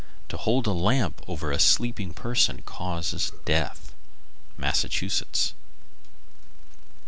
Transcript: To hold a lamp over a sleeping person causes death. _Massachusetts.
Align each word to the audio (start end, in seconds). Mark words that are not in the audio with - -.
To 0.29 0.35
hold 0.37 0.65
a 0.65 0.71
lamp 0.71 1.21
over 1.27 1.51
a 1.51 1.59
sleeping 1.59 2.11
person 2.15 2.63
causes 2.63 3.31
death. 3.45 3.93
_Massachusetts. 4.59 5.53